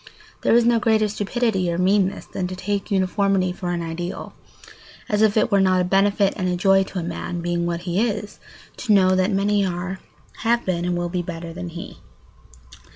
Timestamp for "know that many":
8.93-9.63